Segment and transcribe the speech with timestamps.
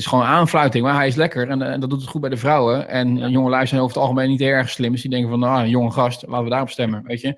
[0.00, 2.36] is gewoon aanfluiting, maar hij is lekker en, en dat doet het goed bij de
[2.36, 2.88] vrouwen.
[2.88, 3.28] En Ja.
[3.28, 4.92] jonge lui zijn over het algemeen niet erg slim.
[4.92, 7.34] Dus die denken van, nou, een jonge gast, laten we daarop stemmen, weet je.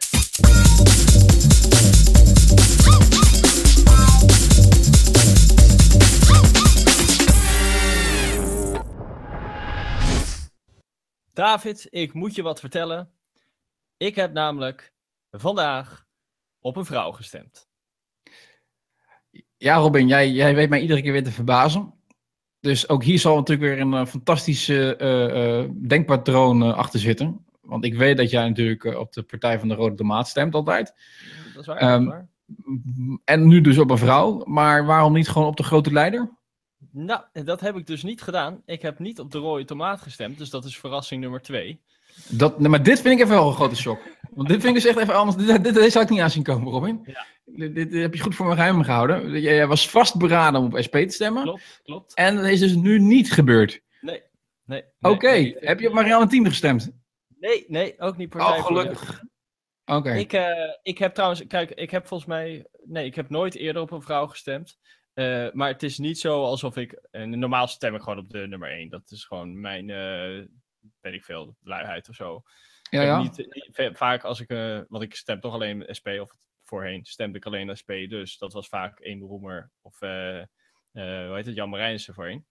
[11.32, 13.12] David, ik moet je wat vertellen.
[13.96, 14.92] Ik heb namelijk
[15.30, 16.06] vandaag
[16.60, 17.68] op een vrouw gestemd.
[19.56, 21.94] Ja, Robin, jij, jij weet mij iedere keer weer te verbazen.
[22.62, 27.44] Dus ook hier zal natuurlijk weer een eh, fantastische eh, eh, denkpatroon achter zitten.
[27.60, 30.94] Want ik weet dat jij natuurlijk op de Partij van de Rode Tomaat stemt altijd.
[31.54, 31.76] Dat is waar.
[31.76, 32.28] Ehm, dat is waar.
[33.24, 34.44] En nu dus op een vrouw.
[34.44, 36.30] Maar waarom niet gewoon op de grote leider?
[36.90, 38.62] Nou, dat heb ik dus niet gedaan.
[38.66, 41.80] Ik heb niet op de rode tomaat gestemd, dus dat is verrassing nummer twee.
[42.28, 44.00] Dat, maar dit vind ik even wel een grote shock.
[44.30, 45.46] Want dit vind ik dus echt even anders.
[45.46, 47.00] Dit, dit, dit zou ik niet aanzien komen, Robin.
[47.04, 47.26] Ja.
[47.56, 49.30] Dit, dit heb je goed voor me geheim gehouden.
[49.30, 51.42] Jij, jij was vastberaden om op SP te stemmen.
[51.42, 52.14] Klopt, klopt.
[52.14, 53.80] En dat is dus nu niet gebeurd.
[54.00, 54.22] Nee,
[54.64, 54.82] nee.
[54.98, 56.90] nee, Oké, heb je op Marianne Thieme gestemd?
[57.38, 59.22] Nee, nee, ook niet partij Oh, gelukkig.
[59.84, 60.12] Oké.
[60.12, 60.48] Ik, eh,
[60.82, 64.02] ik heb trouwens, kijk, ik heb volgens mij, nee, ik heb nooit eerder op een
[64.02, 64.78] vrouw gestemd.
[65.14, 68.46] Eh, maar het is niet zo alsof ik, en normaal stem ik gewoon op de
[68.46, 68.88] nummer 1.
[68.88, 70.46] Dat is gewoon mijn, eh
[71.00, 72.42] weet ik veel, luiheid of zo.
[72.90, 73.22] Ja, ja.
[73.22, 76.30] Niet, niet- va- vaak als ik, eh, want ik stem toch alleen SP, of
[76.72, 80.46] voorheen stemde ik alleen SP, dus dat was vaak één Roemer of, eh, eh,
[80.92, 82.46] hoe heet het, Jan Marijnissen voorheen.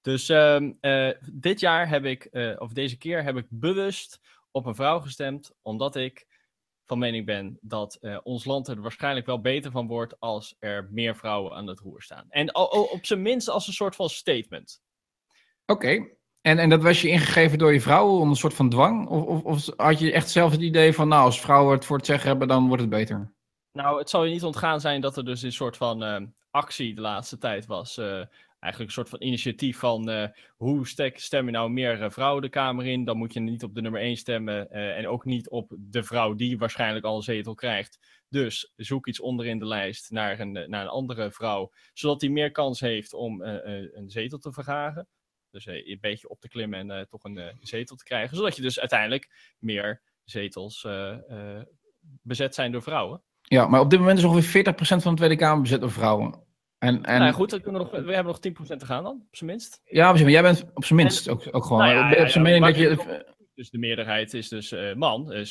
[0.00, 4.74] Dus ehm, eh, dit jaar heb ik, of deze keer heb ik bewust op een
[4.74, 6.26] vrouw gestemd, omdat ik
[6.84, 11.16] van mening ben dat ons land er waarschijnlijk wel beter van wordt als er meer
[11.16, 12.26] vrouwen aan het roer staan.
[12.30, 14.82] En o- o- op zijn minst als een soort van statement.
[15.66, 16.18] Oké.
[16.40, 19.08] En, en dat was je ingegeven door je vrouw onder een soort van dwang?
[19.08, 21.96] Of, of, of had je echt zelf het idee van, nou, als vrouwen het voor
[21.96, 23.32] het zeggen hebben, dan wordt het beter?
[23.72, 26.94] Nou, het zal je niet ontgaan zijn dat er dus een soort van eh, actie
[26.94, 27.98] de laatste tijd was.
[27.98, 28.24] eh,
[28.60, 32.48] eigenlijk een soort van initiatief van eh, hoe stek, stem je nou meer vrouwen de
[32.48, 33.04] Kamer in?
[33.04, 36.34] Dan moet je niet op de nummer 1 stemmen en ook niet op de vrouw
[36.34, 37.98] die waarschijnlijk al een zetel krijgt.
[38.28, 42.50] Dus zoek iets onderin de lijst naar een, naar een andere vrouw, zodat die meer
[42.50, 45.08] kans heeft om een zetel te vergaren.
[45.50, 48.36] Dus eh, een beetje op te klimmen en eh, toch een eh, zetel te krijgen.
[48.36, 50.86] Zodat je dus uiteindelijk meer zetels
[52.22, 53.22] bezet zijn door vrouwen.
[53.42, 56.48] Ja, maar op dit moment is ongeveer 40% van de Tweede Kamer bezet door vrouwen.
[56.78, 59.36] En, en, Nou ja, goed, we, nog, we hebben nog 10% te gaan dan, op
[59.36, 59.80] zijn minst.
[59.84, 61.82] Ja, maar jij bent op zijn minst ook, ook gewoon.
[61.82, 63.28] Nou ja, op, zijn ja, mening dat je.
[63.54, 65.44] Dus de meerderheid is dus man, eh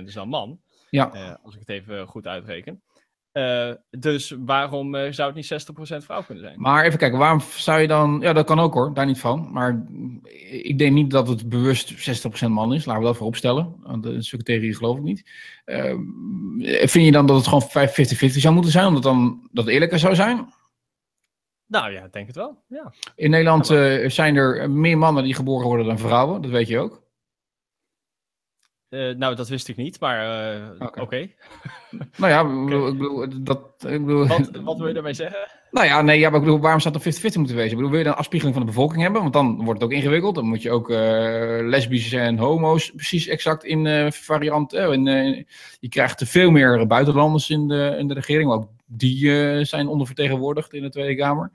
[0.00, 0.60] 60% is dan man,
[0.90, 2.82] Ja, als ik het even goed uitreken.
[3.38, 6.60] Eh, dus waarom eh, zou het niet 60% vrouw kunnen zijn?
[6.60, 8.18] maar even kijken, waarom zou je dan.
[8.20, 9.48] Ja, dat kan ook hoor, daar niet van.
[9.52, 9.86] Maar
[10.50, 11.92] ik denk niet dat het bewust
[12.46, 12.84] 60% man is.
[12.84, 13.74] Laten we dat voorop stellen.
[13.80, 15.30] Want de secretarie geloof ik niet.
[15.64, 16.00] Ehm,
[16.88, 20.14] vind je dan dat het gewoon 50-50 zou moeten zijn, omdat dan dat eerlijker zou
[20.14, 20.52] zijn?
[21.66, 22.62] Nou ja, ik denk het wel.
[22.68, 22.92] Ja.
[23.14, 26.50] In Nederland Ja, maar- eh, zijn er meer mannen die geboren worden dan vrouwen, dat
[26.50, 27.02] weet je ook.
[28.88, 31.28] Eh, nou, dat wist ik niet, maar eh, oké.
[32.16, 35.48] Nou ja, ik bedoel, ik bedoel, dat, ik bedoel, Wat, wat wil je daarmee zeggen?
[35.70, 37.70] Nou ja, nee, ja, maar ik bedoel, waarom zou het dan 50-50 moeten wezen?
[37.70, 39.20] Ik bedoel, wil je dan een afspiegeling van de bevolking hebben?
[39.20, 40.34] Want dan wordt het ook ingewikkeld.
[40.34, 44.72] Dan moet je ook eh lesbisch en homo's precies exact in eh, variant.
[44.72, 45.44] eh, in, eh,
[45.80, 48.50] je krijgt veel meer buitenlanders in de, in de regering.
[48.52, 51.50] Ook die eh, zijn ondervertegenwoordigd in de Tweede Kamer.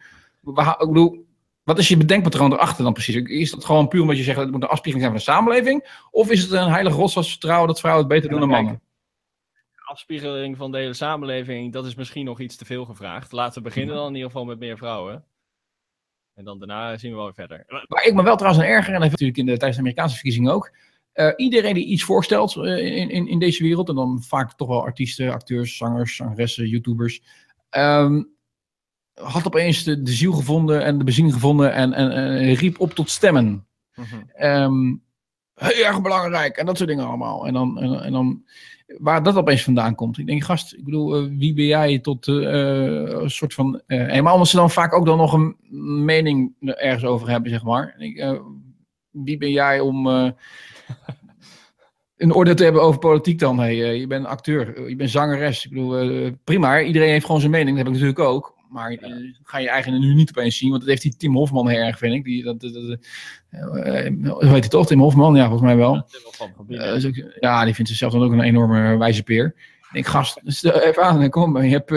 [0.45, 1.25] Ik bedoel,
[1.63, 3.15] wat is je bedenkpatroon erachter dan precies?
[3.15, 5.37] Is dat gewoon puur omdat je zegt dat het moet een afspiegeling zijn van de
[5.37, 6.01] samenleving?
[6.11, 8.81] Of is het een heilig rotsvast vertrouwen dat vrouwen het beter doen dan mannen?
[9.85, 13.31] Afspiegeling van de hele samenleving, dat is misschien nog iets te veel gevraagd.
[13.31, 15.25] Laten we beginnen dan in ieder geval met meer vrouwen.
[16.33, 17.65] En dan daarna zien we wel weer verder.
[17.87, 20.13] Maar- ik me wel trouwens aan erger, en dat natuurlijk in de, tijdens de Amerikaanse
[20.15, 20.71] verkiezingen ook.
[21.13, 24.67] eh, iedereen die iets voorstelt eh, in, in, in deze wereld, en dan vaak toch
[24.67, 27.21] wel artiesten, acteurs, zangers, zangeressen, YouTubers.
[27.69, 28.23] ehm,
[29.13, 32.93] had opeens de, de ziel gevonden en de bezieling gevonden en, en, en riep op
[32.93, 33.65] tot stemmen.
[34.33, 34.95] Ehm,
[35.53, 37.47] heel erg belangrijk en dat soort dingen allemaal.
[37.47, 38.43] En dan, en, en dan
[38.97, 40.17] waar dat opeens vandaan komt.
[40.17, 43.81] Ik denk, gast, ik bedoel, eh, wie ben jij tot eh, een soort van.
[43.87, 45.55] eh helemaal omdat ze dan vaak ook dan nog een
[46.05, 47.95] mening ergens over hebben, zeg maar.
[47.97, 48.41] Ik,
[49.09, 50.07] wie ben jij om.
[52.17, 53.59] een oordeel te hebben over politiek dan.
[53.59, 55.65] Hey, je bent acteur, je bent zangeres.
[55.65, 56.81] Ik bedoel, prima.
[56.81, 57.77] Iedereen heeft gewoon zijn mening.
[57.77, 58.52] Dat heb ik natuurlijk ook.
[58.73, 59.11] Maar eh,
[59.43, 60.69] ga je eigen nu niet opeens zien.
[60.69, 62.23] Want dat heeft die Tim Hofman heel erg, vind ik.
[62.23, 62.97] Die, dat, dat, dat,
[63.49, 64.87] eh, eh, hij toch?
[64.87, 65.35] Tim Hofman?
[65.35, 65.95] Ja, volgens mij wel.
[67.05, 69.45] Ook- ja, die vindt zichzelf dan ook een enorme wijze peer.
[69.55, 71.61] Ik denk, gast, stel even aan, kom.
[71.63, 71.91] Je hebt,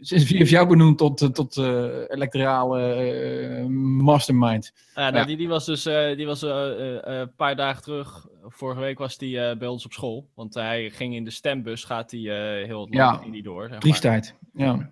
[0.00, 3.64] sinds wie heeft jou benoemd tot, eh, tot eh, electorale eh,
[4.00, 4.72] mastermind?
[4.94, 5.24] Ja, nou, Ja.
[5.24, 5.82] Die, die was dus
[6.16, 10.28] die was, een paar dagen terug, vorige week was hij eh, bij ons op school.
[10.34, 13.12] Want hij ging in de stembus, gaat hij heel het land Ja.
[13.14, 13.60] ging die door.
[13.62, 13.80] Zeg maar.
[13.80, 14.34] Triestijd.
[14.54, 14.90] Ja.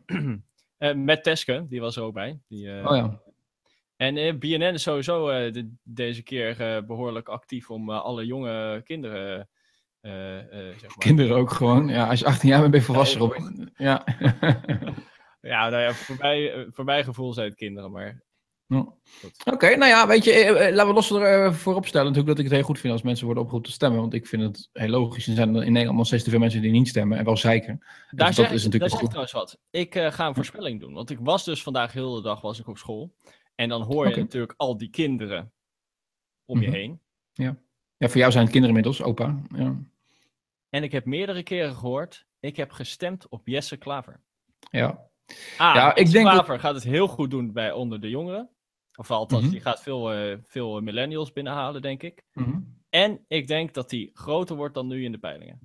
[0.95, 2.39] Met Teske, die was er ook bij.
[2.49, 3.21] Die, Oh ja.
[3.97, 9.49] En BNN is sowieso de- deze keer eh, behoorlijk actief om alle jonge kinderen,
[10.01, 10.99] zeg maar.
[10.99, 11.89] Kinderen ook gewoon.
[11.89, 13.71] Ja, als je 18 jaar bent, ben je volwassen, Ja, Robin.
[13.77, 14.05] Ja.
[15.41, 18.23] Ja, nou ja, voor, mij, eh, voor mijn gevoel zijn het kinderen, maar
[18.67, 18.87] Ja.
[19.45, 22.45] Oké, nou ja, weet je, eh, eh, laten we los ervoor opstellen natuurlijk dat ik
[22.45, 24.01] het heel goed vind als mensen worden opgeroepen te stemmen.
[24.01, 25.27] Want ik vind het heel logisch.
[25.27, 27.37] Er zijn er in Nederland nog steeds te veel mensen die niet stemmen en wel
[27.37, 27.79] zeiken.
[28.11, 29.59] Daar dat zeg, is natuurlijk daar zeg trouwens wat.
[29.71, 30.93] Ik eh, ga een voorspelling doen.
[30.95, 33.15] Want ik was dus vandaag heel de dag was ik op school.
[33.55, 35.53] En dan hoor je natuurlijk al die kinderen
[36.45, 36.77] om je Mhm.
[36.77, 37.01] heen.
[37.97, 39.41] Ja, voor jou zijn het kinderen inmiddels, opa.
[39.57, 39.77] Ja.
[40.71, 44.21] En ik heb meerdere keren gehoord, ik heb gestemd op Jesse Klaver.
[44.71, 45.09] ja.
[45.57, 48.09] Ah, Ja, ik Jesse denk dat- Klaver gaat het heel goed doen bij onder de
[48.11, 48.49] jongeren.
[48.95, 49.51] Of althans, Mhm.
[49.51, 52.25] die gaat veel, eh, veel millennials binnenhalen, denk ik.
[52.33, 52.59] Mhm.
[52.89, 55.61] En ik denk dat hij groter wordt dan nu in de peilingen.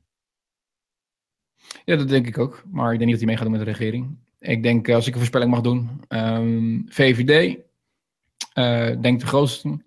[1.85, 2.63] Ja, dat denk ik ook.
[2.71, 4.17] Maar ik denk niet dat hij mee gaat doen met de regering.
[4.39, 7.57] Ik denk, eh, als ik een voorspelling mag doen, ehm, VVD,
[8.53, 9.79] eh denk de grootste.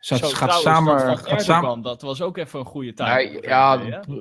[0.00, 0.96] Zat, Zo, gaat samen.
[0.96, 3.44] dat Gaat Erdogan, samen dat was ook even een goede tijd.
[3.44, 3.76] ja,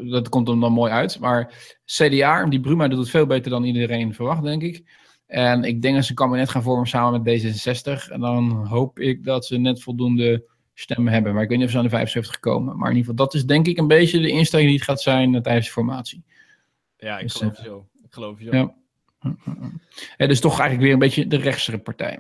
[0.10, 1.20] dat komt hem dan mooi uit.
[1.20, 1.54] Maar
[1.86, 4.84] CDA, die Bruma doet het veel beter dan iedereen verwacht, denk ik.
[5.28, 8.12] En ik denk dat ze een kabinet gaan vormen samen met D66.
[8.12, 10.44] En dan hoop ik dat ze net voldoende
[10.74, 11.34] stemmen hebben.
[11.34, 12.78] Maar ik weet niet of ze aan de 75 komen.
[12.78, 15.02] Maar in ieder geval, dat is denk ik een beetje de instelling die het gaat
[15.02, 16.24] zijn eh, tijdens de formatie.
[16.98, 17.88] Ja, ik Dus, geloof eh, je zo.
[18.04, 18.56] Ik geloof je zo.
[18.56, 18.74] Ja.
[20.18, 22.20] Ja, dus toch eigenlijk weer een beetje de rechtsere partij.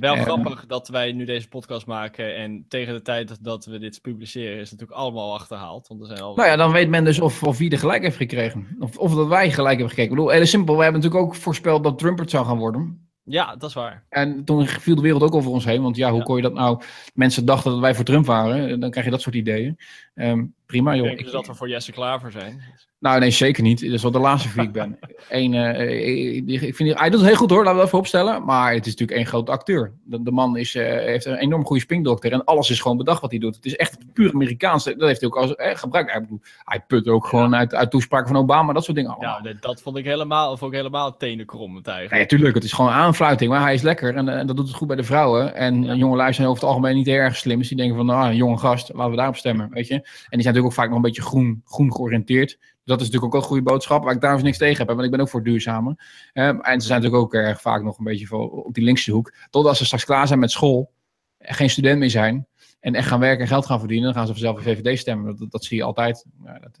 [0.00, 3.78] Wel Eh, grappig dat wij nu deze podcast maken en tegen de tijd dat- we
[3.78, 5.88] dit publiceren is het natuurlijk allemaal achterhaald.
[5.88, 6.34] Want er zijn al...
[6.34, 8.76] Nou ja, dan weet men dus of, of wie er gelijk heeft gekregen.
[8.78, 10.10] Of, of dat wij gelijk hebben gekregen.
[10.12, 10.76] Ik bedoel, heel simpel.
[10.76, 13.08] We hebben natuurlijk ook voorspeld dat Trump het zou gaan worden.
[13.26, 14.04] Ja, dat is waar.
[14.08, 15.82] En toen viel de wereld ook over ons heen.
[15.82, 16.24] Want ja, hoe Ja.
[16.24, 16.80] kon je dat nou...
[17.14, 18.80] Mensen dachten dat wij voor Trump waren.
[18.80, 19.76] Dan krijg je dat soort ideeën.
[20.14, 21.06] Ehm, prima, Ik joh.
[21.06, 22.62] denk Ik- dus dat we voor Jesse Klaver zijn.
[22.98, 23.80] Nou, nee, zeker niet.
[23.80, 24.98] Dat is wel de laatste wie ik ben.
[25.28, 27.98] Eén, eh, ik, ik vind, hij doet het heel goed hoor, laten we dat even
[27.98, 28.44] opstellen.
[28.44, 29.92] Maar het is natuurlijk één grote acteur.
[30.04, 32.32] De, de man is, eh, heeft een enorm goede springdokter.
[32.32, 33.54] En alles is gewoon bedacht wat hij doet.
[33.56, 34.84] Het is echt puur Amerikaans.
[34.84, 36.14] Dat heeft hij ook als eh, gebruikt.
[36.14, 38.72] Ik bedoel, hij put ook gewoon uit, uit toespraken van Obama.
[38.72, 39.36] Dat soort dingen allemaal.
[39.36, 42.22] Ja, dat- dat vond ik helemaal, of ook helemaal tenenkrommend Nee, eigenlijk.
[42.22, 42.54] natuurlijk.
[42.54, 43.50] Het is gewoon aanfluiting.
[43.50, 44.14] Maar hij is lekker.
[44.14, 45.54] En, eh, en dat doet het goed bij de vrouwen.
[45.54, 45.92] En Ja.
[45.92, 47.58] eh, jonge lui zijn over het algemeen niet heel erg slim.
[47.58, 49.68] Dus die denken van, nou, een jonge gast, laten we daarop stemmen.
[49.70, 50.03] Weet je?
[50.04, 52.58] En die zijn natuurlijk ook vaak nog een beetje groen, groen georiënteerd.
[52.84, 54.02] Dat is natuurlijk ook een goede boodschap.
[54.02, 54.88] Waar ik trouwens niks tegen heb.
[54.88, 55.96] Want ik ben ook voor duurzamen.
[56.32, 59.34] Eh, en ze zijn natuurlijk ook erg vaak nog een beetje op die linkse hoek.
[59.50, 60.92] Totdat ze straks klaar zijn met school.
[61.38, 62.46] en Geen student meer zijn.
[62.80, 64.04] En echt gaan werken en geld gaan verdienen.
[64.04, 65.36] Dan gaan ze vanzelf voor VVD stemmen.
[65.36, 66.26] Dat, dat, zie je altijd.
[66.44, 66.78] Ja, dat,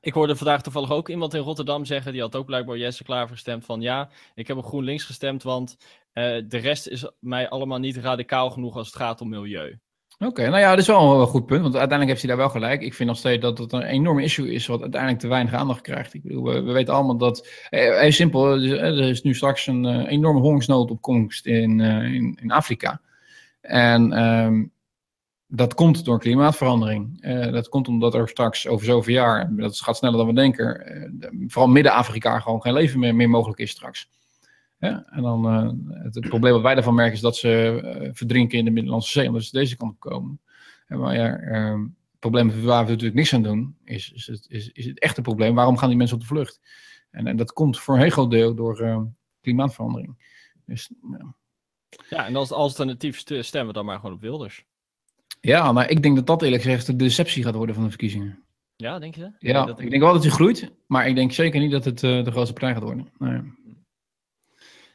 [0.00, 3.34] Ik hoorde vandaag toevallig ook iemand in Rotterdam zeggen, die had ook blijkbaar Jesse Klaver
[3.34, 5.76] gestemd, van ja, ik heb op GroenLinks gestemd, want
[6.12, 9.78] eh, de rest is mij allemaal niet radicaal genoeg als het gaat om milieu.
[10.18, 12.60] Oké, nou ja, dat is wel een goed punt, want uiteindelijk heeft hij daar wel
[12.62, 12.82] gelijk.
[12.82, 15.80] Ik vind nog steeds dat het een enorm issue is wat uiteindelijk te weinig aandacht
[15.80, 16.14] krijgt.
[16.14, 19.34] Ik bedoel, we, we weten allemaal dat, eh, heel simpel, er is- er is nu
[19.34, 23.00] straks een eh, enorme hongersnood op komst in, eh, in, Afrika.
[23.60, 24.64] En ehm,
[25.46, 27.18] dat komt door klimaatverandering.
[27.22, 30.86] Eh, dat komt omdat er straks over zoveel jaar, dat gaat sneller dan we denken,
[30.86, 34.08] eh, de- vooral Midden-Afrika gewoon geen leven meer, meer mogelijk is straks.
[34.78, 38.10] Ja, en dan eh, het, het probleem wat wij daarvan merken is dat ze eh,
[38.12, 40.40] verdrinken in de Middellandse Zee, omdat ze deze kant op komen.
[40.86, 44.46] En maar ja, ehm, het probleem waar we natuurlijk niks aan doen, is, is, het,
[44.48, 45.54] is, is het echte probleem.
[45.54, 46.60] Waarom gaan die mensen op de vlucht?
[47.10, 49.00] En, en dat komt voor een heel groot deel door eh,
[49.40, 50.34] klimaatverandering.
[50.66, 50.90] Dus,
[52.10, 52.26] ja.
[52.26, 54.64] En als alternatief st- stemmen we dan maar gewoon op Wilders.
[55.40, 58.44] ja, maar ik denk dat dat eerlijk gezegd de deceptie gaat worden van de verkiezingen.
[58.76, 59.30] Ja, denk je?
[59.38, 62.02] Ja, dat ik denk wel dat hij groeit, maar ik denk zeker niet dat het
[62.02, 63.08] eh, de grootste partij gaat worden.
[63.18, 63.40] Nee.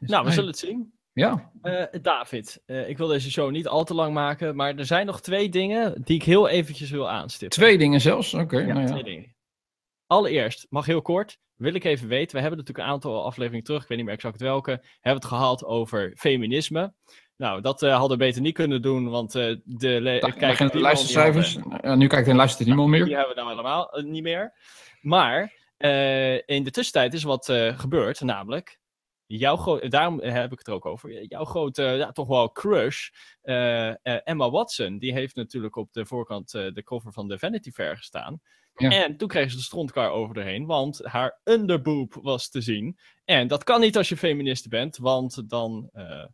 [0.02, 0.94] Dus, Nou, we zullen het zien.
[1.14, 4.86] Ja, Eh, David, eh, ik wil deze show niet al te lang maken, maar er
[4.86, 7.58] zijn nog twee dingen die ik heel eventjes wil aanstippen.
[7.58, 8.34] twee dingen zelfs.
[8.34, 8.86] Oké, Ja, nou ja.
[8.86, 9.36] twee dingen.
[10.08, 13.82] Allereerst, mag heel kort, wil ik even weten, we hebben natuurlijk een aantal afleveringen terug,
[13.82, 16.94] ik weet niet meer exact welke, hebben het gehad over feminisme.
[17.38, 20.74] Nou, dat eh, hadden we beter niet kunnen doen, want eh, de we al niet
[20.74, 21.58] luistercijfers.
[21.82, 23.06] hadden, nu kijkt en luistert niemand meer.
[23.06, 24.54] Die hebben we nou helemaal niet meer.
[25.02, 25.60] Maar
[26.46, 28.80] in de tussentijd is wat gebeurd, namelijk.
[29.38, 31.24] Jouw gro- daarom heb ik het er ook over.
[31.26, 33.10] Jouw grote, ja, toch wel crush,
[33.42, 37.40] eh, eh, Emma Watson, die heeft natuurlijk op de voorkant eh, de cover van de
[37.40, 38.42] Vanity Fair gestaan.
[38.76, 38.92] Ja.
[38.92, 43.00] En toen kreeg ze de strontkar over erheen, want haar underboob was te zien.
[43.26, 46.26] En dat kan niet als je feministe bent, want dan, eh,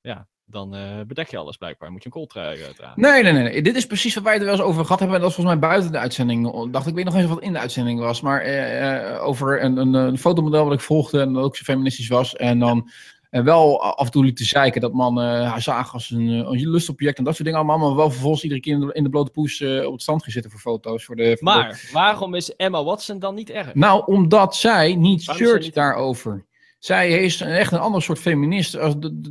[0.00, 1.90] ja, dan eh, bedek je alles blijkbaar.
[1.90, 3.00] Moet je een kooltrui eh, dragen.
[3.00, 3.62] Nee, nee, nee, nee.
[3.62, 5.16] Dit is precies wat wij er wel eens over gehad hebben.
[5.16, 6.70] En dat was volgens mij buiten de uitzending.
[6.70, 8.20] Dacht ik weet nog eens wat in de uitzending was.
[8.20, 11.20] Maar eh, eh, over een, een, een fotomodel wat ik volgde.
[11.20, 12.36] En dat ook zo feministisch was.
[12.36, 12.90] En dan
[13.30, 16.70] eh, wel af en toe liet te zeiken dat man haar zagen als een, een
[16.70, 17.18] lustobject.
[17.18, 17.86] En dat soort dingen allemaal.
[17.88, 20.32] Maar wel vervolgens iedere keer in de, in de blote poes op het strand gaan
[20.32, 21.04] zitten voor foto's.
[21.04, 23.74] Voor de, voor de- Maar waarom is Emma Watson dan niet erg?
[23.74, 26.48] Nou, omdat zij niet Waarom shirt niet- daarover.
[26.80, 28.78] Zij is echt een ander soort feminist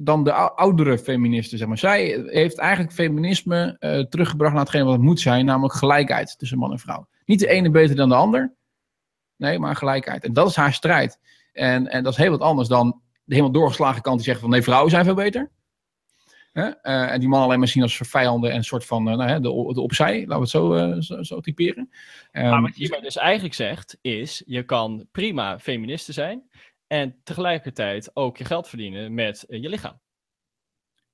[0.04, 1.78] dan de ou- oudere feministen, zeg maar.
[1.78, 6.58] Zij heeft eigenlijk feminisme eh, teruggebracht naar hetgeen wat het moet zijn, namelijk gelijkheid tussen
[6.58, 7.08] man en vrouw.
[7.26, 8.54] Niet de ene beter dan de ander,
[9.38, 10.24] nee, maar gelijkheid.
[10.24, 11.20] En dat is haar strijd.
[11.54, 14.50] En, en dat is heel wat anders dan de helemaal doorgeslagen kant die zegt van
[14.50, 15.52] nee, vrouwen zijn veel beter.
[16.54, 16.70] Hè?
[16.70, 19.30] Eh, en die man alleen maar zien als vijanden en een soort van eh, nou,
[19.30, 21.90] hè, de, de opzij, laten we het zo, zo, zo typeren.
[22.32, 26.50] Ehm, Maar wat je hiermee dus eigenlijk zegt, is je kan prima feministe zijn
[26.90, 30.00] en tegelijkertijd ook je geld verdienen met eh, je lichaam.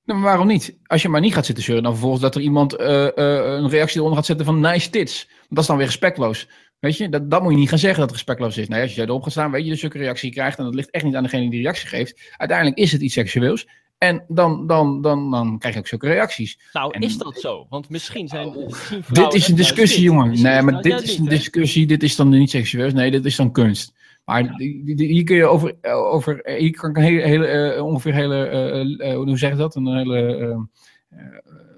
[0.03, 0.77] Nou, maar waarom niet?
[0.83, 3.69] Als je maar niet gaat zitten zeuren, dan vervolgens dat er iemand eh, eh, een
[3.69, 5.29] reactie eronder gaat zetten van nice tits.
[5.49, 6.49] Dat is dan weer respectloos.
[6.79, 8.67] Weet je, dat, dat moet je niet gaan zeggen dat het respectloos is.
[8.67, 10.57] Nee, als jij erop gaat staan, weet je dat je zulke reactie krijgt.
[10.57, 12.33] En dat ligt echt niet aan degene die die reactie geeft.
[12.37, 13.67] Uiteindelijk is het iets seksueels.
[13.97, 16.59] En dan, dan, dan, dan krijg je ook zulke reacties.
[16.73, 17.65] Nou, En- is dat zo?
[17.69, 20.41] Want misschien zijn misschien dit is een discussie, jongen.
[20.41, 21.85] Nee, maar dit is een discussie.
[21.85, 22.93] Dit is dan niet seksueels.
[22.93, 23.93] Nee, dit is dan kunst.
[24.25, 24.53] Maar
[24.95, 29.09] hier kun je over, over hier kan ik een hele, hele eh, ongeveer hele, eh,
[29.11, 29.75] eh, hoe zeg je dat?
[29.75, 30.57] Een hele, eh,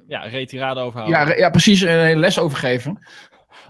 [0.08, 1.20] Ja, retirade overhouden.
[1.20, 3.00] ja, ja, precies, een hele les over geven.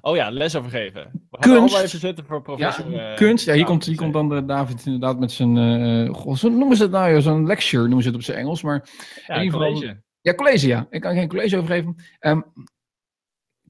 [0.01, 1.27] Oh ja, les overgeven.
[1.29, 1.77] We gaan Kunst.
[1.81, 2.91] even zitten voor professor.
[2.91, 3.45] Ja, eh, kunst.
[3.45, 6.77] Ja, hier, komt, hier komt dan de David inderdaad met zijn, eh goh, zo noemen
[6.77, 8.61] ze het nou, zo'n lecture noemen ze het op zijn Engels.
[8.61, 8.89] Maar
[9.27, 10.01] Ja, in ieder geval- college.
[10.21, 10.87] Ja, college, ja.
[10.89, 11.95] Ik kan geen college over geven.
[12.19, 12.41] Ehm,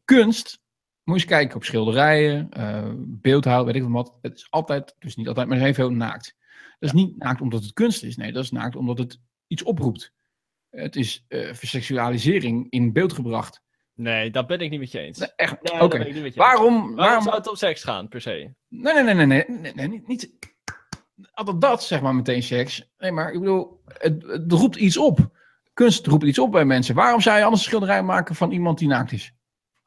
[0.06, 0.60] kunst,
[1.08, 2.50] moet je eens kijken op schilderijen,
[3.22, 4.18] beeldhouw, weet ik wat.
[4.22, 6.36] Het is altijd, dus niet altijd, maar heel veel naakt.
[6.80, 8.18] Dat is niet naakt omdat het kunst is.
[8.18, 10.14] Nee, dat is naakt omdat het iets oproept.
[10.70, 13.62] Het is eh verseksualisering in beeld gebracht.
[13.94, 15.18] Nee, dat ben ik niet met je eens.
[15.18, 15.80] Nee, echt, Nee, oké.
[15.80, 16.50] dat ben ik niet met je eens.
[16.50, 18.54] Waarom, Waarom waarom, zou het om seks gaan, per se?
[18.68, 20.30] Nee, nee, nee, nee, nee, nee, nee, niet, niet
[21.32, 22.90] altijd dat, zeg maar, meteen seks.
[22.98, 25.36] Nee, maar ik bedoel, het, het roept iets op.
[25.74, 26.96] Kunst roept iets op bij mensen.
[26.96, 29.34] Waarom zou je anders een schilderij maken van iemand die naakt is?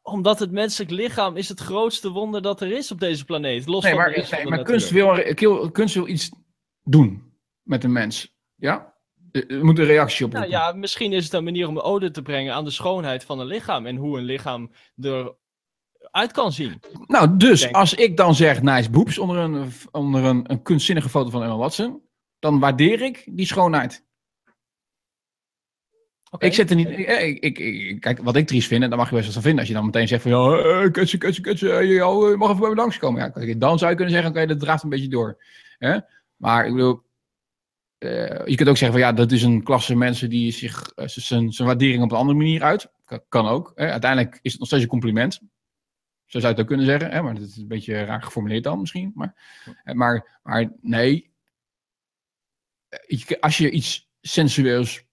[0.03, 3.67] Omdat het menselijk lichaam is het grootste wonder dat er is op deze planeet.
[3.67, 6.31] Los Nee, van maar, nee, van de maar kunst, wil, kunst wil iets
[6.83, 8.35] doen met een mens.
[8.55, 8.95] Ja?
[9.33, 10.33] Er er moet een reactie op.
[10.33, 13.25] Nou ja, misschien is het een manier om een ode te brengen aan de schoonheid
[13.25, 13.87] van een lichaam.
[13.87, 16.81] En hoe een lichaam eruit kan zien.
[17.07, 21.31] Nou, dus als ik dan zeg nice boobs onder een, onder een, een kunstzinnige foto
[21.31, 22.03] van Emma Watson,
[22.39, 24.09] dan waardeer ik die schoonheid.
[26.39, 26.89] Ik zit er niet.
[26.89, 29.43] Ik, ik, ik- kijk, wat ik triest vind, en daar mag je best wel van
[29.43, 29.61] vinden.
[29.61, 32.49] Als je dan meteen zegt van ja, eh, kutsen, kutsen, kutsen, eh, jou, eh, mag
[32.49, 33.33] even bij me langskomen.
[33.35, 35.43] Ja, dan zou je kunnen zeggen, oké, dat draaft een beetje door.
[35.79, 35.99] Hè?
[36.37, 37.03] Maar ik bedoel,
[37.99, 41.07] eh, je kunt ook zeggen van ja, dat is een klasse mensen die zich eh,
[41.07, 42.91] zijn waardering op een andere manier uit.
[43.05, 43.73] Kan, kan ook.
[43.75, 43.91] Hè?
[43.91, 45.41] Uiteindelijk is het nog steeds een compliment.
[46.27, 47.23] Zo zou je het ook kunnen zeggen, hè?
[47.23, 49.13] maar dat is een beetje raar geformuleerd dan misschien.
[49.15, 49.35] Maar,
[49.85, 51.29] eh, maar, maar nee,
[52.89, 55.05] Eh, je- als je iets sensueels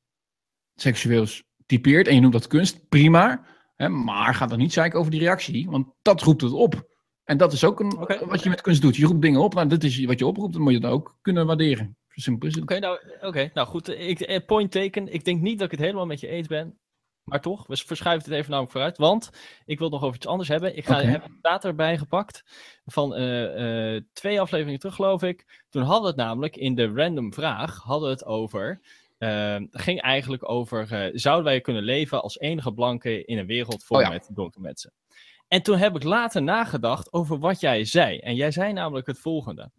[0.81, 3.45] seksueels typeert en je noemt dat kunst, prima.
[3.75, 6.87] Hè, maar ga dan niet zeiken over die reactie, want dat roept het op.
[7.23, 7.95] En dat is ook een,
[8.27, 8.95] wat je met kunst doet.
[8.95, 11.17] Je roept dingen op, nou, dit is wat je oproept, dan moet je dat ook
[11.21, 11.97] kunnen waarderen.
[12.21, 12.63] Simpel is het.
[12.63, 13.89] Oké, nou, oké, nou goed.
[13.89, 15.13] Ik, eh, point taken.
[15.13, 16.79] Ik denk niet dat ik het helemaal met je eens ben.
[17.23, 18.97] Maar toch, we verschuiven het even namelijk vooruit.
[18.97, 19.29] Want
[19.65, 20.77] ik wil het nog over iets anders hebben.
[20.77, 21.07] Ik ga, Oké.
[21.07, 22.43] heb een data erbij gepakt.
[22.85, 25.63] Van eh, eh, twee afleveringen terug, geloof ik.
[25.69, 27.77] Toen hadden we het namelijk in de random vraag.
[27.77, 28.81] Hadden we het over.
[29.17, 30.91] Het ging eigenlijk over.
[30.91, 34.09] eh, zouden wij kunnen leven als enige blanke in een wereld vol Oh ja.
[34.09, 34.93] met donkere mensen?
[35.47, 38.17] En toen heb ik later nagedacht over wat jij zei.
[38.17, 39.71] En jij zei namelijk het volgende.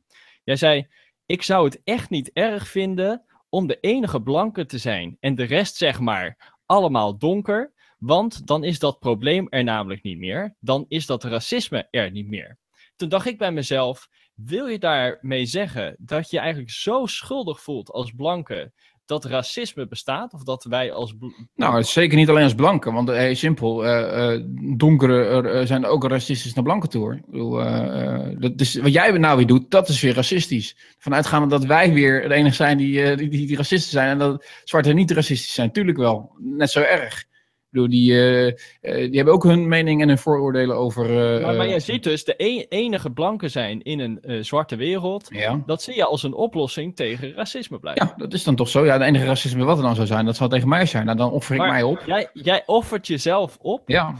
[0.44, 0.86] Jij zei.
[1.26, 5.44] Ik zou het echt niet erg vinden om de enige blanke te zijn en de
[5.44, 10.56] rest zeg maar allemaal donker, want dan is dat probleem er namelijk niet meer.
[10.60, 12.58] Dan is dat racisme er niet meer.
[12.96, 17.90] Toen dacht ik bij mezelf, wil je daarmee zeggen dat je eigenlijk zo schuldig voelt
[17.90, 18.72] als blanke
[19.08, 20.34] dat racisme bestaat?
[20.34, 21.14] Of dat wij als...
[21.54, 26.04] Nou, zeker niet alleen als blanke, want eh, heel simpel, eh, eh, eh, zijn ook
[26.04, 27.14] racistisch naar blanke toe.
[27.14, 30.76] Ik bedoel, eh, eh, dat is, wat jij nou weer doet, dat is weer racistisch.
[30.98, 34.18] Vanuitgaande dat wij weer de enige zijn die, eh, die, die, die racisten zijn en
[34.18, 35.72] dat zwarte niet racistisch zijn.
[35.72, 37.24] Tuurlijk wel, net zo erg.
[37.70, 41.04] Bedoel, die, eh, eh, die hebben ook hun mening en hun vooroordelen over...
[41.04, 45.26] eh, maar, maar jij ziet dus de e- enige blanke zijn in een zwarte wereld.
[45.30, 45.62] Ja.
[45.66, 48.06] Dat zie je als een oplossing tegen racisme blijven.
[48.06, 48.84] ja, dat is dan toch zo.
[48.84, 51.04] Ja, de enige racisme wat er dan zou zijn, dat zou tegen mij zijn.
[51.04, 52.02] Nou, dan offer ik Maar mij op.
[52.06, 54.14] Jij, jij offert jezelf op Ja,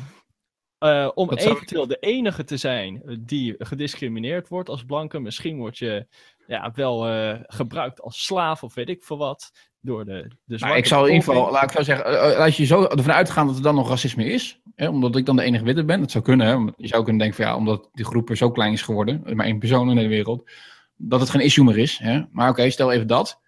[1.15, 5.21] om Dat eventueel de enige te zijn die gediscrimineerd wordt als blanke.
[5.21, 6.07] Misschien word je
[6.47, 7.07] ja, wel
[7.43, 9.51] gebruikt als slaaf of weet ik veel wat.
[9.89, 12.39] Door de, de Maar ik zal in ieder geval, laat ik zo zeggen, eh, eh,
[12.39, 15.37] als je zo ervan uitgaat dat er dan nog racisme is, hè, omdat ik dan
[15.37, 16.47] de enige witte ben, dat zou kunnen.
[16.47, 19.23] Hè, je zou kunnen denken van ja, omdat die groep er zo klein is geworden,
[19.25, 20.51] er maar één persoon in de wereld,
[20.97, 21.99] dat het geen issue meer is.
[21.99, 22.23] Hè.
[22.31, 23.41] Maar oké, stel even dat.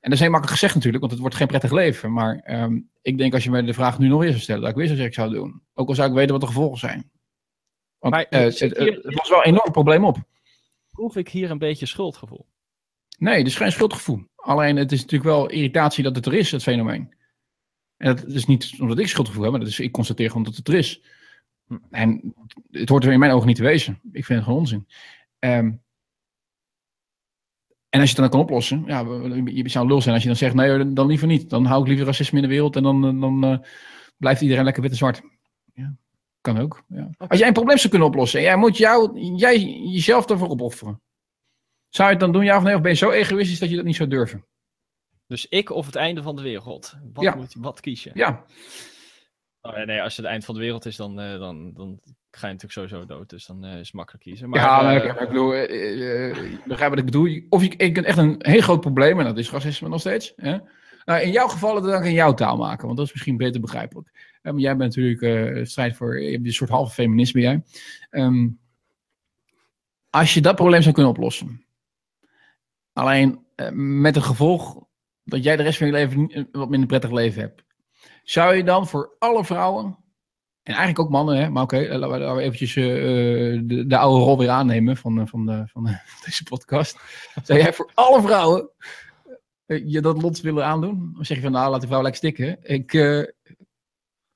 [0.00, 2.12] En dat is heel makkelijk gezegd natuurlijk, want het wordt geen prettig leven.
[2.12, 4.70] Maar ehm, ik denk als je mij de vraag nu nog weer zou stellen, dat
[4.70, 5.62] ik weer zou zeggen ik zou doen.
[5.74, 7.10] Ook al zou ik weten wat de gevolgen zijn.
[7.98, 10.16] Want Maar eh, het, was wel een enorm probleem op.
[10.90, 12.46] Proef ik hier een beetje schuldgevoel.
[13.18, 14.22] Nee, het is geen schuldgevoel.
[14.44, 17.14] Alleen het is natuurlijk wel irritatie dat het er is, het fenomeen.
[17.96, 20.56] En dat is niet omdat ik schuldgevoel heb, maar dat is, ik constateer gewoon dat
[20.56, 21.02] het er is.
[21.90, 22.34] En
[22.70, 24.00] het hoort er in mijn ogen niet te wezen.
[24.12, 24.88] Ik vind het gewoon onzin.
[25.38, 25.72] Ehm,
[27.88, 29.00] en als je het dan kan oplossen, ja,
[29.44, 31.50] je zou lul zijn als je dan zegt, nee, dan liever niet.
[31.50, 33.58] Dan hou ik liever racisme in de wereld en dan, dan uh,
[34.16, 35.22] blijft iedereen lekker wit en zwart.
[35.74, 35.96] Ja,
[36.40, 36.84] kan ook.
[36.88, 37.10] Ja.
[37.16, 39.60] Als jij een probleem zou kunnen oplossen, jij moet jou, jij
[39.92, 41.00] jezelf ervoor opofferen.
[41.94, 42.74] Zou je het dan doen, ja of nee?
[42.74, 44.44] Of ben je zo egoïstisch dat je dat niet zou durven?
[45.26, 46.94] Dus ik of het einde van de wereld?
[47.12, 47.34] Wat, ja.
[47.34, 48.10] moet, wat kies je?
[48.14, 48.44] Ja.
[49.60, 52.46] Oh, nee, als het het eind van de wereld is, dan, uh, dan, dan ga
[52.46, 53.30] je natuurlijk sowieso dood.
[53.30, 54.48] Dus dan uh, is het makkelijk kiezen.
[54.48, 55.50] Maar, ja, maar, uh, ik bedoel,
[56.64, 57.40] begrijp wat ik bedoel.
[57.48, 60.32] Of je, ik heb echt een heel groot probleem, en dat is racisme nog steeds.
[60.36, 60.58] Hè?
[61.04, 63.36] Nou, in jouw geval dan kan ik in jouw taal maken, want dat is misschien
[63.36, 64.38] beter begrijpelijk.
[64.42, 67.62] Um, jij bent natuurlijk strijd voor, je hebt een soort halve feminisme jij.
[68.10, 68.60] Um,
[70.10, 71.63] als je dat probleem zou kunnen oplossen.
[72.94, 73.44] Alleen
[74.00, 74.84] met het gevolg
[75.24, 77.64] dat jij de rest van je leven een wat minder prettig leven hebt.
[78.22, 79.84] Zou je dan voor alle vrouwen,
[80.62, 84.38] en eigenlijk ook mannen, hè, maar oké, okay, laten we eventjes de, de, oude rol
[84.38, 85.84] weer aannemen van, van, de, van
[86.24, 86.98] deze podcast.
[87.42, 88.70] Zou jij voor alle vrouwen
[89.66, 91.16] je dat lot willen aandoen?
[91.18, 92.58] Of zeg je van, nou, laat de vrouw lekker stikken.
[92.62, 92.92] Ik,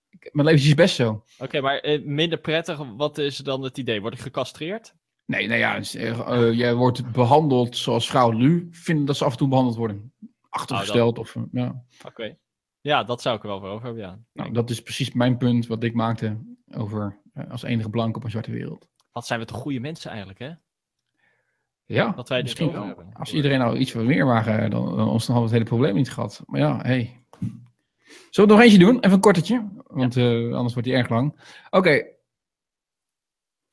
[0.09, 1.25] ik, mijn leven is best zo.
[1.39, 4.01] Oké, maar minder prettig, wat is dan het idee?
[4.01, 4.95] Word ik gecastreerd?
[5.29, 5.81] Nee, nou ja,
[6.51, 10.13] jij wordt behandeld zoals vrouwen nu vinden dat ze af en toe behandeld worden
[10.49, 11.19] achtergesteld.
[11.19, 11.85] Oh, of, ja.
[12.07, 12.37] Oké.
[12.81, 14.19] Ja, dat zou ik er wel voor over hebben, ja.
[14.33, 16.39] Nou, dat is precies mijn punt wat ik maakte
[16.75, 18.89] over uh, als enige blank op een zwarte wereld.
[19.13, 20.51] Wat zijn we toch goede mensen eigenlijk, hè?
[21.85, 22.85] Ja, dat wij misschien wel.
[22.85, 23.09] Hebben.
[23.13, 25.65] Als iedereen nou iets wat meer waren, dan, dan, ons dan hadden we het hele
[25.65, 26.43] probleem niet gehad.
[26.47, 27.25] Maar ja, hey.
[28.31, 28.97] Zullen we nog eentje doen?
[28.97, 30.23] Even een kortetje, want ja.
[30.23, 31.33] uh, anders wordt die erg lang.
[31.67, 31.77] Oké.
[31.77, 32.18] Okay.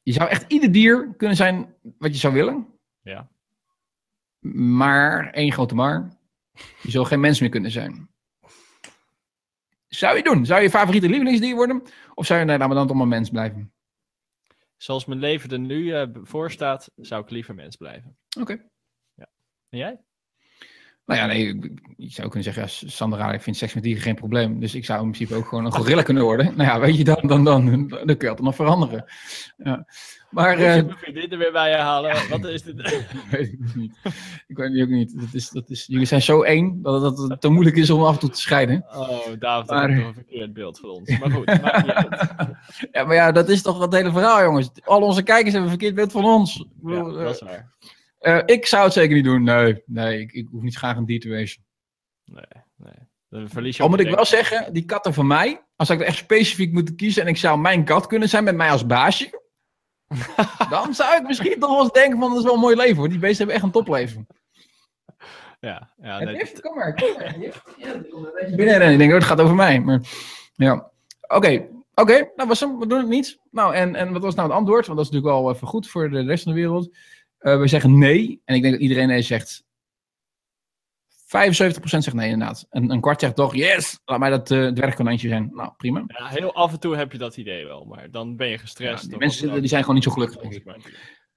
[0.05, 2.67] Je zou echt ieder dier kunnen zijn wat je zou willen.
[3.01, 3.29] Ja.
[4.53, 6.17] Maar, één grote maar,
[6.81, 8.09] je zou geen mens meer kunnen zijn.
[9.87, 10.45] Zou je doen?
[10.45, 11.83] Zou je favoriete lievelingsdier worden?
[12.13, 13.73] Of zou je me dan toch maar mens blijven?
[14.77, 18.17] Zoals mijn leven er nu uh, voor staat, zou ik liever mens blijven.
[18.39, 18.51] Oké.
[18.51, 18.69] Okay.
[19.13, 19.29] Ja.
[19.69, 20.03] En jij?
[21.05, 21.59] Nou ja, nee,
[21.97, 24.59] je zou kunnen zeggen, ja, Sandra, ik vind seks met dieren geen probleem.
[24.59, 26.53] Dus ik zou in principe ook gewoon een gorilla kunnen worden.
[26.55, 29.05] Nou ja, weet je, dan, dan, dan, dan, kun je het nog veranderen.
[29.57, 29.85] Ja.
[30.29, 32.15] Maar, uh, je vriendin er weer bij je halen.
[32.15, 32.75] Ja, Wat is dit?
[33.31, 33.97] weet ik niet.
[34.47, 35.19] Ik weet het ook niet.
[35.19, 38.03] Dat is, dat is, jullie zijn zo één dat, dat het te moeilijk is om
[38.03, 38.85] af en toe te scheiden.
[38.87, 39.87] Oh, David, maar...
[39.87, 41.19] dat is toch een verkeerd beeld van ons.
[41.19, 41.45] Maar goed,
[42.95, 44.69] Ja, maar ja, dat is toch het hele verhaal, jongens.
[44.83, 46.65] Al onze kijkers hebben een verkeerd beeld van ons.
[46.83, 47.73] Ja, dat is waar.
[48.27, 49.43] Uh, ik zou het zeker niet doen.
[49.43, 51.65] Nee, nee ik, ik hoef niet graag een dier te wezen.
[52.25, 52.93] Nee, nee.
[53.29, 56.05] Dan verlies je Al moet ik wel zeggen, die katten van mij, als ik er
[56.05, 59.41] echt specifiek moet kiezen en ik zou mijn kat kunnen zijn met mij als baasje,
[60.69, 62.95] dan zou ik misschien toch wel eens denken van dat is wel een mooi leven
[62.95, 63.09] hoor.
[63.09, 64.27] Die beesten hebben echt een topleven.
[65.59, 66.19] Ja, ja.
[66.19, 67.35] Nee, kom maar, kom maar.
[67.77, 68.01] Ja,
[68.55, 69.79] binnen en ik denk, oh, het gaat over mij.
[69.79, 70.01] Maar
[70.55, 71.35] ja, oké.
[71.35, 71.69] Okay.
[71.97, 73.39] Oké, okay, nou was hem, we doen het niet.
[73.51, 74.85] Nou, en, en wat was nou het antwoord?
[74.85, 76.89] Want dat is natuurlijk wel even goed voor de rest van de wereld.
[77.45, 78.41] Uh, we zeggen nee.
[78.45, 79.63] En ik denk dat iedereen nee zegt.
[79.63, 81.23] 75%
[81.81, 82.65] zegt nee, inderdaad.
[82.69, 85.49] En een kwart zegt toch, yes, laat mij dat uh, het werkkonijntje zijn.
[85.53, 86.03] Nou, prima.
[86.07, 89.03] Ja, heel af en toe heb je dat idee wel, maar dan ben je gestrest.
[89.03, 90.63] Ja, die mensen die zijn gewoon niet zo gelukkig.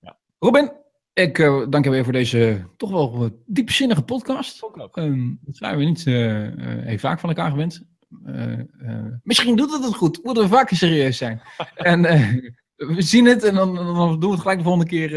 [0.00, 0.18] Ja.
[0.38, 0.72] Robin,
[1.12, 4.62] ik uh, dank je weer voor deze toch wel diepzinnige podcast.
[4.94, 7.84] Um, dat zijn we niet heel vaak van elkaar gewend.
[9.22, 10.22] misschien doet het het goed.
[10.22, 11.42] Moeten we vaker serieus zijn.
[11.74, 12.04] en
[12.78, 15.10] we zien het en dan, dan, doen we het gelijk de volgende keer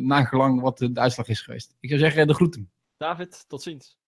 [0.00, 1.74] uh, wat de uitslag is geweest.
[1.80, 2.70] Ik zou zeggen, de groeten.
[2.96, 3.98] David, tot ziens.